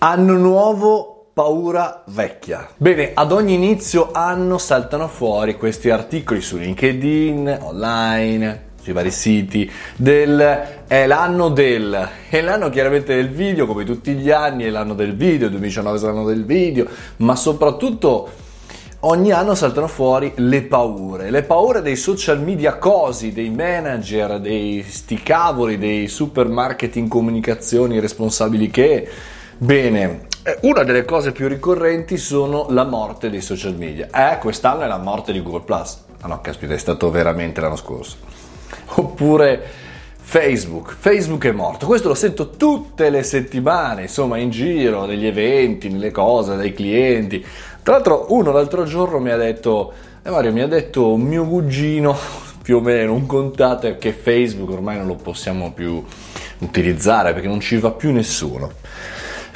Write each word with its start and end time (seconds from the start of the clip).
Anno 0.00 0.34
nuovo, 0.34 1.30
paura 1.32 2.04
vecchia. 2.06 2.68
Bene, 2.76 3.10
ad 3.14 3.32
ogni 3.32 3.54
inizio 3.54 4.10
anno 4.12 4.56
saltano 4.56 5.08
fuori 5.08 5.56
questi 5.56 5.90
articoli 5.90 6.40
su 6.40 6.56
LinkedIn, 6.56 7.58
online, 7.62 8.66
sui 8.80 8.92
vari 8.92 9.10
siti, 9.10 9.68
del 9.96 10.84
è 10.86 11.04
l'anno 11.08 11.48
del, 11.48 12.08
è 12.28 12.40
l'anno 12.40 12.70
chiaramente 12.70 13.16
del 13.16 13.30
video 13.30 13.66
come 13.66 13.82
tutti 13.82 14.12
gli 14.12 14.30
anni, 14.30 14.62
è 14.62 14.70
l'anno 14.70 14.94
del 14.94 15.16
video, 15.16 15.48
2019 15.48 15.98
sarà 15.98 16.12
l'anno 16.12 16.28
del 16.28 16.44
video, 16.44 16.86
ma 17.16 17.34
soprattutto 17.34 18.30
ogni 19.00 19.32
anno 19.32 19.56
saltano 19.56 19.88
fuori 19.88 20.32
le 20.36 20.62
paure, 20.62 21.32
le 21.32 21.42
paure 21.42 21.82
dei 21.82 21.96
social 21.96 22.40
media 22.40 22.76
cosi, 22.76 23.32
dei 23.32 23.50
manager, 23.50 24.38
dei 24.38 24.80
sti 24.80 25.22
cavoli, 25.24 25.76
dei 25.76 26.06
super 26.06 26.46
marketing 26.46 27.08
comunicazioni 27.08 27.98
responsabili 27.98 28.70
che 28.70 29.08
Bene, 29.60 30.28
eh, 30.44 30.58
una 30.62 30.84
delle 30.84 31.04
cose 31.04 31.32
più 31.32 31.48
ricorrenti 31.48 32.16
sono 32.16 32.66
la 32.70 32.84
morte 32.84 33.28
dei 33.28 33.40
social 33.40 33.74
media. 33.74 34.06
Eh, 34.14 34.38
quest'anno 34.38 34.82
è 34.82 34.86
la 34.86 34.98
morte 34.98 35.32
di 35.32 35.42
Google 35.42 35.62
Plus. 35.62 35.98
Ah 36.20 36.28
no, 36.28 36.40
caspita, 36.40 36.74
è 36.74 36.78
stato 36.78 37.10
veramente 37.10 37.60
l'anno 37.60 37.74
scorso. 37.74 38.18
Oppure 38.94 39.60
Facebook. 40.14 40.94
Facebook 40.96 41.44
è 41.46 41.50
morto. 41.50 41.86
Questo 41.86 42.06
lo 42.06 42.14
sento 42.14 42.50
tutte 42.50 43.10
le 43.10 43.24
settimane, 43.24 44.02
insomma, 44.02 44.38
in 44.38 44.50
giro, 44.50 45.06
negli 45.06 45.26
eventi, 45.26 45.88
nelle 45.88 46.12
cose, 46.12 46.54
dai 46.54 46.72
clienti. 46.72 47.44
Tra 47.82 47.94
l'altro, 47.94 48.26
uno 48.28 48.52
l'altro 48.52 48.84
giorno 48.84 49.18
mi 49.18 49.30
ha 49.30 49.36
detto, 49.36 49.92
eh 50.22 50.30
Mario, 50.30 50.52
mi 50.52 50.60
ha 50.60 50.68
detto 50.68 51.16
mio 51.16 51.44
cugino, 51.44 52.16
più 52.62 52.76
o 52.76 52.80
meno, 52.80 53.12
un 53.12 53.26
contatto, 53.26 53.96
che 53.98 54.12
Facebook 54.12 54.70
ormai 54.70 54.98
non 54.98 55.08
lo 55.08 55.16
possiamo 55.16 55.72
più 55.72 56.00
utilizzare 56.58 57.32
perché 57.32 57.48
non 57.48 57.58
ci 57.58 57.76
va 57.78 57.90
più 57.90 58.12
nessuno. 58.12 58.70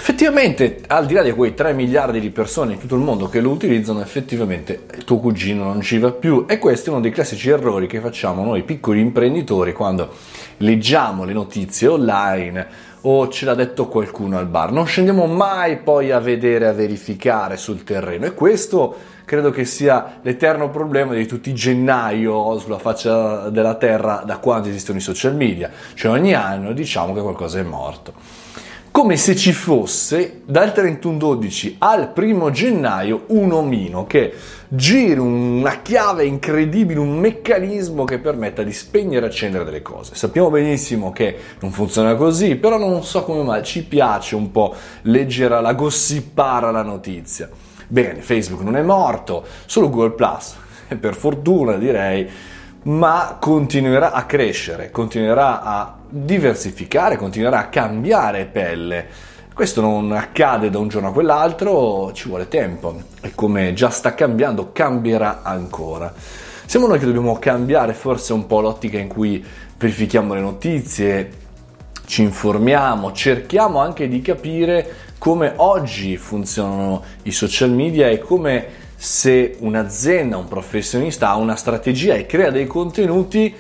Effettivamente, 0.03 0.81
al 0.89 1.07
di 1.07 1.15
là 1.15 1.23
di 1.23 1.31
quei 1.31 1.55
3 1.55 1.75
miliardi 1.75 2.19
di 2.19 2.31
persone 2.31 2.73
in 2.73 2.81
tutto 2.81 2.97
il 2.97 3.03
mondo 3.03 3.29
che 3.29 3.41
lo 3.41 3.51
utilizzano, 3.51 4.01
effettivamente 4.01 4.87
tuo 5.05 5.19
cugino 5.19 5.63
non 5.63 5.81
ci 5.81 5.99
va 5.99 6.11
più. 6.11 6.45
E 6.49 6.59
questo 6.59 6.89
è 6.89 6.93
uno 6.93 7.01
dei 7.01 7.13
classici 7.13 7.51
errori 7.51 7.87
che 7.87 8.01
facciamo 8.01 8.43
noi 8.43 8.65
piccoli 8.65 8.99
imprenditori 8.99 9.73
quando 9.73 10.13
leggiamo 10.57 11.23
le 11.23 11.33
notizie 11.33 11.87
online 11.87 12.67
o 13.03 13.29
ce 13.29 13.45
l'ha 13.45 13.55
detto 13.55 13.87
qualcuno 13.87 14.39
al 14.39 14.49
bar. 14.49 14.73
Non 14.73 14.87
scendiamo 14.87 15.27
mai 15.27 15.77
poi 15.77 16.11
a 16.11 16.19
vedere, 16.19 16.67
a 16.67 16.73
verificare 16.73 17.57
sul 17.57 17.85
terreno. 17.85 18.27
E 18.27 18.35
questo 18.35 18.97
credo 19.25 19.51
che 19.51 19.65
sia 19.65 20.19
l'eterno 20.23 20.69
problema 20.69 21.15
di 21.15 21.27
tutti 21.27 21.51
i 21.51 21.55
gennaio 21.55 22.59
sulla 22.59 22.81
faccia 22.81 23.51
della 23.51 23.77
terra 23.77 24.25
da 24.27 24.39
quando 24.39 24.69
esistono 24.69 24.99
i 24.99 25.01
social 25.01 25.37
media, 25.37 25.71
cioè 25.95 26.11
ogni 26.11 26.35
anno 26.35 26.73
diciamo 26.73 27.15
che 27.15 27.21
qualcosa 27.21 27.61
è 27.61 27.63
morto 27.63 28.51
come 28.93 29.17
se 29.17 29.35
ci 29.35 29.55
fosse 29.55 30.43
dal 30.45 30.69
31-12 30.69 31.77
al 31.79 32.13
1 32.15 32.51
gennaio 32.51 33.25
un 33.29 33.51
omino 33.51 34.07
che 34.07 34.35
giri 34.69 35.19
una 35.19 35.81
chiave 35.81 36.27
incredibile, 36.27 37.01
un 37.01 37.19
meccanismo 37.19 38.05
che 38.05 38.19
permetta 38.19 38.63
di 38.63 38.73
spegnere 38.73 39.25
e 39.25 39.29
accendere 39.31 39.65
delle 39.65 39.81
cose. 39.81 40.15
Sappiamo 40.15 40.51
benissimo 40.51 41.11
che 41.11 41.37
non 41.61 41.71
funziona 41.71 42.15
così, 42.17 42.57
però 42.57 42.77
non 42.77 43.03
so 43.03 43.25
come 43.25 43.43
mai 43.43 43.65
ci 43.65 43.83
piace 43.83 44.37
un 44.37 44.51
po' 44.51 44.75
leggere 45.03 45.59
la 45.63 45.73
gossipare 45.73 46.71
la 46.71 46.83
notizia. 46.83 47.49
Bene, 47.89 48.21
Facebook 48.21 48.63
non 48.63 48.77
è 48.77 48.83
morto, 48.83 49.43
solo 49.65 49.89
Google 49.89 50.15
Plus, 50.15 50.55
per 51.01 51.15
fortuna 51.15 51.77
direi 51.77 52.29
ma 52.85 53.37
continuerà 53.41 54.13
a 54.13 54.25
crescere, 54.25 54.91
continuerà 54.91 55.63
a 55.63 55.97
diversificare, 56.09 57.17
continuerà 57.17 57.59
a 57.59 57.69
cambiare 57.69 58.47
pelle. 58.47 59.07
Questo 59.55 59.81
non 59.81 60.13
accade 60.13 60.71
da 60.71 60.79
un 60.79 60.89
giorno 60.89 61.09
a 61.09 61.13
quell'altro, 61.13 62.13
ci 62.13 62.29
vuole 62.29 62.49
tempo 62.49 63.01
e 63.21 63.33
come 63.35 63.73
già 63.75 63.91
sta 63.91 64.15
cambiando, 64.15 64.71
cambierà 64.73 65.43
ancora. 65.43 66.13
Siamo 66.65 66.87
noi 66.87 66.99
che 66.99 67.05
dobbiamo 67.05 67.39
cambiare 67.39 67.93
forse 67.93 68.33
un 68.33 68.47
po' 68.47 68.61
l'ottica 68.61 68.99
in 68.99 69.09
cui 69.09 69.45
verifichiamo 69.77 70.35
le 70.35 70.41
notizie, 70.41 71.31
ci 72.07 72.23
informiamo, 72.23 73.13
cerchiamo 73.13 73.81
anche 73.81 74.09
di 74.09 74.21
capire 74.23 75.11
come 75.19 75.53
oggi 75.57 76.17
funzionano 76.17 77.03
i 77.23 77.31
social 77.31 77.71
media 77.71 78.09
e 78.09 78.19
come 78.19 78.67
se 79.03 79.57
un'azienda, 79.59 80.37
un 80.37 80.47
professionista 80.47 81.31
ha 81.31 81.35
una 81.35 81.57
strategia 81.57 82.15
e 82.15 82.25
crea 82.25 82.51
dei 82.51 82.69
contenuti, 82.69 83.53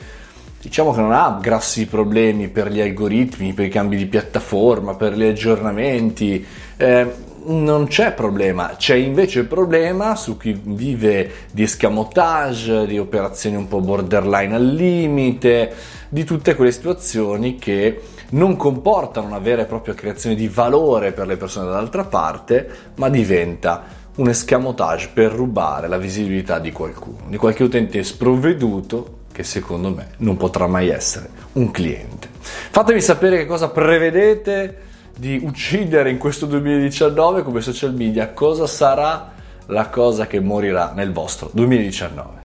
diciamo 0.60 0.92
che 0.92 1.00
non 1.00 1.10
ha 1.10 1.36
grossi 1.42 1.86
problemi 1.86 2.46
per 2.46 2.70
gli 2.70 2.80
algoritmi, 2.80 3.52
per 3.52 3.64
i 3.64 3.68
cambi 3.68 3.96
di 3.96 4.06
piattaforma, 4.06 4.94
per 4.94 5.16
gli 5.16 5.24
aggiornamenti. 5.24 6.46
Eh, 6.76 7.30
non 7.44 7.88
c'è 7.88 8.12
problema, 8.12 8.76
c'è 8.76 8.94
invece 8.94 9.42
problema 9.46 10.14
su 10.14 10.36
chi 10.36 10.56
vive 10.62 11.28
di 11.50 11.64
escamotage, 11.64 12.86
di 12.86 13.00
operazioni 13.00 13.56
un 13.56 13.66
po' 13.66 13.80
borderline 13.80 14.54
al 14.54 14.64
limite, 14.64 15.74
di 16.08 16.22
tutte 16.22 16.54
quelle 16.54 16.70
situazioni 16.70 17.56
che 17.56 18.00
non 18.30 18.54
comportano 18.54 19.26
una 19.26 19.40
vera 19.40 19.62
e 19.62 19.66
propria 19.66 19.94
creazione 19.94 20.36
di 20.36 20.46
valore 20.46 21.10
per 21.10 21.26
le 21.26 21.36
persone 21.36 21.66
dall'altra 21.66 22.04
parte, 22.04 22.92
ma 22.94 23.08
diventa 23.08 24.01
un 24.16 24.28
escamotage 24.28 25.10
per 25.12 25.32
rubare 25.32 25.88
la 25.88 25.96
visibilità 25.96 26.58
di 26.58 26.72
qualcuno, 26.72 27.28
di 27.28 27.36
qualche 27.36 27.62
utente 27.62 28.02
sprovveduto 28.02 29.20
che 29.32 29.42
secondo 29.42 29.90
me 29.90 30.10
non 30.18 30.36
potrà 30.36 30.66
mai 30.66 30.88
essere 30.88 31.30
un 31.52 31.70
cliente. 31.70 32.28
Fatemi 32.40 33.00
sapere 33.00 33.38
che 33.38 33.46
cosa 33.46 33.70
prevedete 33.70 34.90
di 35.16 35.40
uccidere 35.42 36.10
in 36.10 36.18
questo 36.18 36.46
2019 36.46 37.42
come 37.42 37.60
social 37.60 37.94
media, 37.94 38.32
cosa 38.32 38.66
sarà 38.66 39.32
la 39.66 39.88
cosa 39.88 40.26
che 40.26 40.40
morirà 40.40 40.92
nel 40.94 41.12
vostro 41.12 41.50
2019. 41.52 42.40